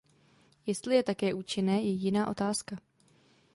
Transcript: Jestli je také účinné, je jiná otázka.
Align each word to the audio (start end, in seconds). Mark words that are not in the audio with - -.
Jestli 0.65 0.95
je 0.95 1.03
také 1.03 1.33
účinné, 1.33 1.81
je 1.81 1.89
jiná 1.89 2.27
otázka. 2.27 2.75